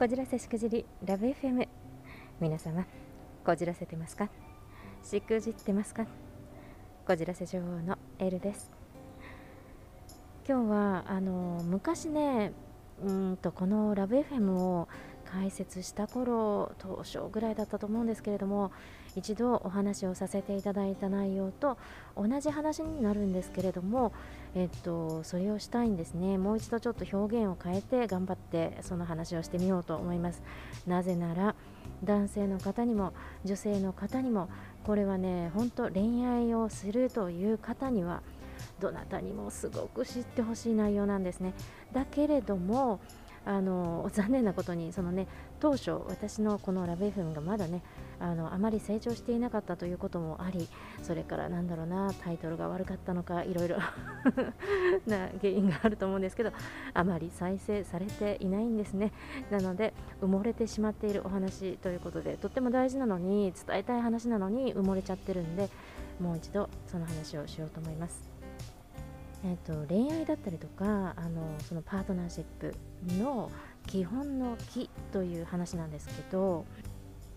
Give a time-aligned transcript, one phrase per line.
[0.00, 1.68] こじらせしくじりラブ FM
[2.40, 2.86] 皆様
[3.44, 4.30] こじらせてますか？
[5.02, 6.06] しくじってますか？
[7.06, 8.70] こじらせ女王のエルです。
[10.48, 12.54] 今日はあの昔ね
[13.04, 14.88] うんとこのラブ FM を
[15.26, 18.72] 開設した頃当初ぐらいだったと思うんですけれども
[19.16, 21.76] 一度お話をさせていただいた内容と
[22.16, 24.14] 同じ話になるんですけれども、
[24.54, 26.36] えっと、それをしたいんですね。
[26.36, 30.42] もう一度ちょっと表現を変えて頑張ってその話をしてみようと思います。
[30.86, 31.54] なぜなら
[32.02, 33.12] 男性の方にも
[33.44, 34.48] 女性の方にも
[34.84, 38.22] これはね本当恋愛をするという方には
[38.80, 41.54] どなたにもすごく知ってほしい内容なんですね。
[41.92, 43.00] だけれども
[43.46, 45.26] あの残念なことにそのね
[45.60, 47.82] 当初私のこのラブ FM がまだね
[48.18, 50.68] あのあまり成長していなかったということもあり
[51.02, 53.78] それからなんだろうなタイトルが悪かったのかいろいろ
[55.06, 56.52] な原因があると思うんですけど
[56.92, 59.12] あまり再生されていないんですね。
[59.50, 65.70] なので埋もれてしまっているお話ということでとっても大事なのに伝えたい話なのに埋もれちゃってるんで
[66.20, 68.29] もう一度その話をしようと思います。
[69.42, 72.74] えーと、恋愛だったりとかあのそのパートナーシップ
[73.18, 73.50] の
[73.86, 76.66] 基本の木という話なんですけど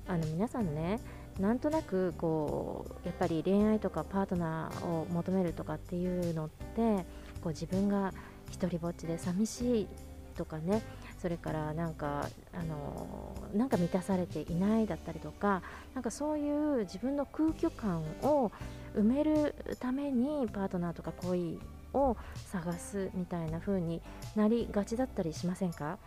[0.07, 0.99] あの皆さんね
[1.39, 7.05] なんとなくこうやっぱり恋愛とかパートナーを求めるとかっていうのって
[7.41, 8.13] こう自分が
[8.51, 9.87] 一人ぼっちで寂しい
[10.35, 10.81] とかね
[11.21, 15.61] それからなんかあのなんか満たされていないだったりとか
[15.95, 18.51] なんかそういう自分の空虚感を
[18.95, 21.59] 埋めるためにパートナーとか恋
[21.93, 22.17] を
[22.51, 24.01] 探すみたいな風に
[24.35, 25.97] なりがちだったりしませんか？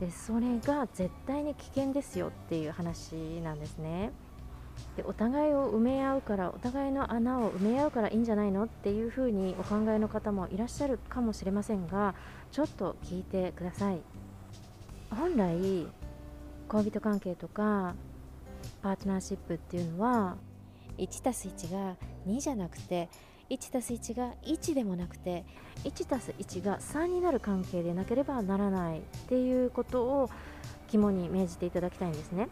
[0.00, 4.12] でそれが絶対に危険ですよっていう話なんですね。
[4.96, 12.16] でお互いを埋め合うからお互いの穴を埋め合うからいいんじゃないのっていう風にお考えの方もいらっしゃるかもしれませんが
[12.50, 14.00] ちょっと聞いてください。
[15.10, 15.86] 本来
[16.66, 17.94] 恋人関係とか
[18.82, 20.36] パートナーシップっていうのは
[20.98, 21.96] 1+1 が
[22.26, 23.08] 2じゃなくて
[23.50, 25.44] 1たす1が1でもなくて
[25.84, 30.30] 1たす1が3になる関係でなければならないっていうことを
[30.88, 32.48] 肝に銘じていただきたいんですね、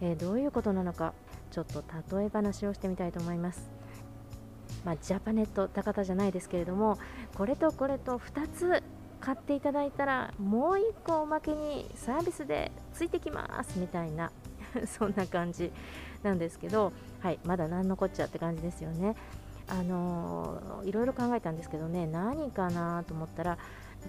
[0.00, 1.12] えー、どういうことなのか
[1.50, 1.82] ちょっと
[2.16, 3.80] 例え話をしてみたいと思います
[4.84, 6.98] まあ、ジャパネット高田じゃないですけれども
[7.34, 8.82] これとこれと2つ
[9.20, 14.32] 買っていただいたらもう1個おまけにサービスでついてきますみたいな
[14.86, 15.70] そんな感じ
[16.22, 19.16] なんですけど、はい、まだ何のこっちゃって感じですよね。
[19.70, 23.58] あのいろいろ考えたんですけどね何かなと思ったら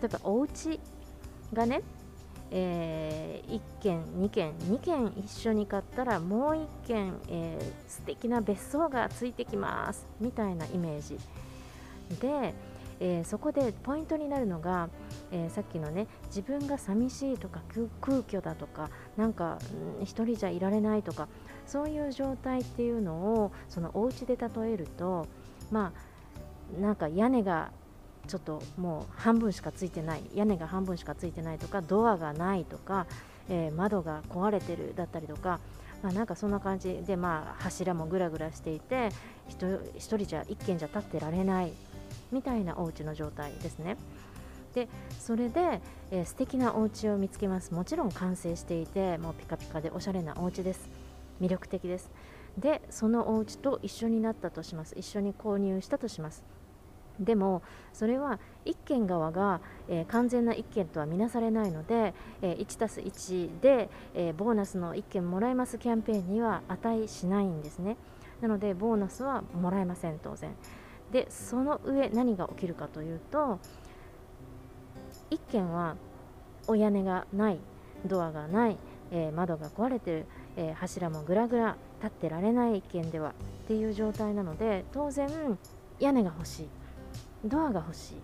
[0.01, 0.79] 例えばお家
[1.53, 1.81] がね、
[2.49, 11.17] えー、1軒2軒2軒一緒に買ったらもう1軒、えー、素敵な別荘がついてきますみたいなイメージ。
[12.19, 12.53] で、
[12.99, 14.89] えー、そこでポイントになるのが、
[15.31, 17.61] えー、さっきのね自分が寂しいとか
[18.01, 19.57] 空虚だとかなんか、
[19.99, 21.27] うん、一人じゃいられないとか
[21.65, 25.25] そういう状態っていうのをそのお家で例えると
[25.71, 25.93] ま
[26.77, 27.71] あなんか屋根が
[28.27, 33.07] ちょっともう半分しかついてない屋根が半分しかついてないとかドアがないとか、
[33.49, 35.59] えー、窓が壊れてるだったりとか、
[36.03, 39.09] まあ、なんかそんな感じで、まあ、柱もぐらぐらしていて
[39.59, 41.73] 1人じゃ1軒じゃ立ってられない
[42.31, 43.97] みたいなお家の状態ですね。
[44.73, 44.87] で
[45.19, 45.81] それで、
[46.11, 47.73] えー、素敵なお家を見つけます。
[47.73, 50.87] もちろん完成していてもうピカピカでおしゃれなお家です。
[51.41, 52.09] 魅力的です。
[52.57, 54.95] でそのお家と一緒になったとします。
[54.97, 56.43] 一緒に購入したとします。
[57.19, 57.61] でも
[57.93, 67.97] それは1軒側が、えー、完全な1軒とは見なされないので、えー、1+1 で、えー、ボーナスの1件もらえますキャンペーンには値しないんですね。
[68.41, 70.55] なのでボーナスはもらえません当然。
[71.11, 73.59] でその上何が起きるかというと
[75.29, 75.97] 1軒は
[76.67, 77.59] お屋根がない
[78.05, 78.77] ドアがない、
[79.11, 80.25] え窓が壊れてる、
[80.55, 83.33] え柱もぐらぐら立ってられない県ではっ
[83.67, 85.29] ていう状態なので当然
[85.99, 86.67] 屋根が欲しい。
[87.45, 88.15] ドアが欲しい。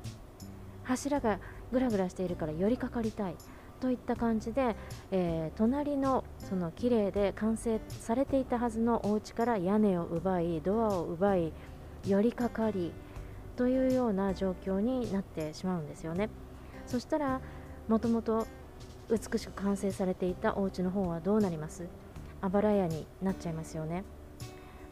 [0.84, 1.40] 柱が
[1.72, 3.36] ぐらぐらしているから寄りかかりたい。
[3.80, 4.76] といった感じで、
[5.12, 11.54] えー、隣のその綺麗で完成されていたはずのお家から屋根を奪いドアを奪い
[12.08, 12.92] 寄りかかり
[13.56, 16.30] というような状況になってしまうんですよね。
[16.88, 17.40] そしたら
[17.88, 18.48] もともと
[19.12, 21.86] 美しく完成されていたお家の方はどうなります？
[22.42, 24.04] あばら屋になっちゃいますよね。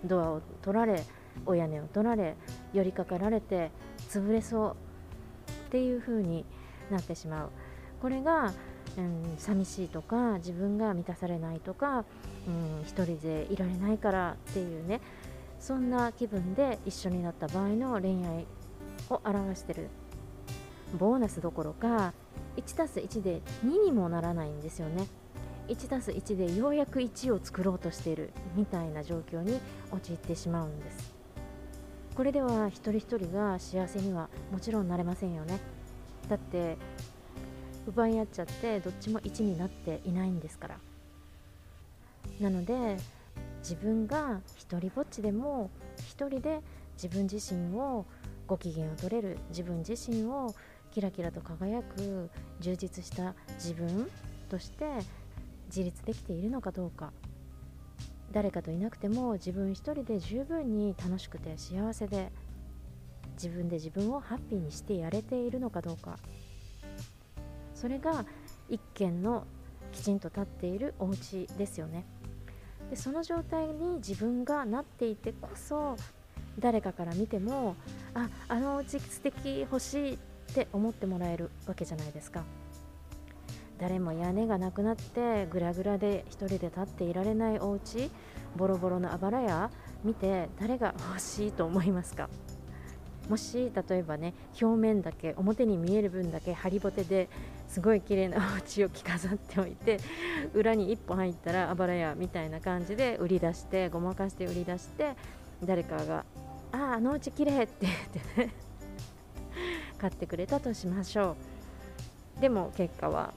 [0.03, 1.03] ドアを取られ
[1.45, 2.35] お屋根を取られ
[2.73, 3.71] 寄りかかられて
[4.09, 4.75] 潰れそう
[5.67, 6.45] っていう風に
[6.89, 7.49] なってしまう。
[8.01, 8.53] これが、
[8.97, 12.05] うん、寂しいとか自分が満たされないとか、
[12.47, 15.01] うん、一人でいられないからっていうね
[15.59, 18.45] そんな気分で一緒になった場合の恋愛
[19.09, 19.89] を表してる
[20.97, 22.13] ボーナスどころか
[22.57, 25.07] 1+1 で2にもならないんですよね。
[25.67, 29.59] 1たす1でようやく1を作ろうとしているみたいな状況に
[29.91, 31.13] 陥ってしまうんです。
[32.15, 35.59] これでは一人一人が幸せにはもちろんなれませんよね。
[36.29, 36.77] だって
[37.87, 40.77] 奪い合っちゃってどっちも1になっていないんですから。
[42.39, 42.97] なので
[43.59, 45.69] 自分が一人ぼっちでも
[45.99, 46.61] 一人で
[46.95, 48.05] 自分自身を
[48.47, 50.53] ご機嫌を取れる自分自身を
[50.91, 52.29] キラキラと輝く
[52.61, 54.09] 充実した自分
[54.49, 54.85] として
[55.75, 57.11] 自立できているのかどうか。
[58.31, 62.31] 誰かといなくても自分一人で十分に楽しくて幸せで
[63.33, 66.17] 自分で自分をハッピーにしてやれているのかどうか。
[67.73, 68.25] それが
[68.69, 69.45] 一軒の
[69.91, 72.05] きちんと立っているお家ですよね。
[72.89, 75.97] でその状態に自分がなっていてこそ
[76.57, 77.75] 誰かから見ても
[78.13, 80.17] ああのお家素敵欲しいっ
[80.53, 82.45] て思ってもらえるわけじゃないですか。
[83.79, 88.09] 誰も屋根がなくなってぐらぐらで1人で立っていられないお家
[88.55, 89.69] ボロボロのあばら屋
[90.03, 92.29] 見て誰が欲しいと思いますか？
[93.27, 97.27] もし例えばね表面だけ表に見える分だけハリボテで
[97.67, 99.99] すごい綺麗なお家を着飾っておいて
[100.53, 105.15] 裏に一歩入ったらあばら屋みたいな感じで売り出してごまかして売り出して
[105.63, 106.23] 誰かが
[106.71, 107.93] 「あああのうち綺麗って言っ
[108.35, 108.53] てね
[109.97, 111.35] 買ってくれたとしましょ
[112.37, 112.41] う。
[112.41, 113.33] でも結果は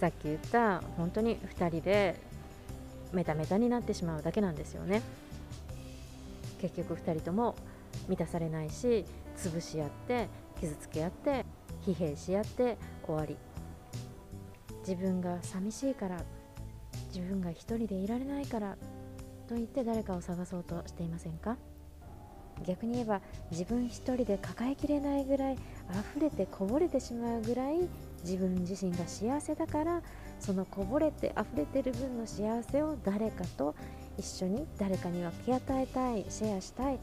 [0.00, 2.16] さっき言った本当に2人で
[3.12, 5.02] メタメタになってしまうだけなんですよね。
[6.58, 7.54] 結局2人とも
[8.08, 9.04] 満たされないし
[9.36, 11.44] 潰し合って傷つけ合って
[11.86, 13.36] 疲弊し合って終わり。
[14.88, 16.22] 自分が寂しいから
[17.08, 18.78] 自分が一人でいられないから
[19.48, 21.58] と言って誰かを探そうとしていませんか？
[22.64, 23.20] 逆に言えば
[23.50, 25.58] 自分一人で抱えきれないぐらい
[26.14, 27.88] 溢れてこぼれてしまうぐらい
[28.22, 30.02] 自分自身が幸せだから
[30.38, 33.74] そのこぼれて溢れてる分の幸せを誰かと
[34.18, 36.98] 一緒に誰かに分け与えたいシェアしたい。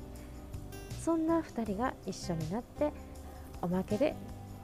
[1.02, 2.92] そんな2人が一緒になって
[3.62, 4.14] おまけで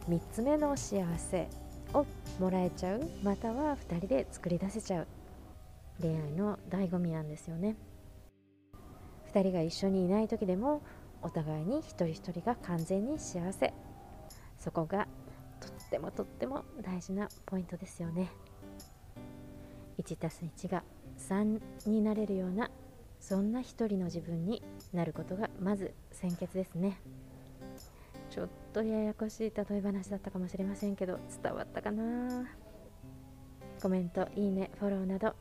[0.10, 1.48] 3つ目の幸せ
[1.94, 2.06] を
[2.40, 3.10] もらえちゃう。
[3.24, 5.08] または2人で作り出せちゃう。
[6.02, 7.76] 恋愛の醍醐味なんですよね。
[9.34, 10.82] 2人が一緒にいない時でも
[11.22, 13.74] お互いに一人一人が完全に幸せ。
[14.60, 15.08] そこが
[15.94, 18.32] ってもとっても大事なポイントですよね。
[20.00, 20.84] 1+1 が
[21.20, 22.72] 3になれるような
[23.20, 27.00] そんな一人の自分になることがまず先決ですね。
[28.32, 32.48] ちょっとややこしい例え話だったかもしれませんけど伝わったかな。
[33.80, 35.36] コメントいいねフォローなど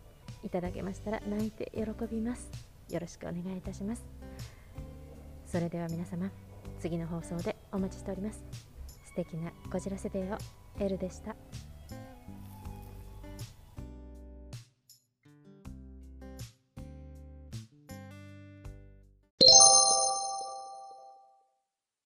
[0.45, 2.51] いただけましたら泣いて喜びます。
[2.91, 4.05] よろしくお願いいたします。
[5.47, 6.31] それでは皆様
[6.79, 8.72] 次の放送でお待ちしております。
[9.13, 10.39] 素敵なこじらせデーを
[10.81, 11.37] エルでした。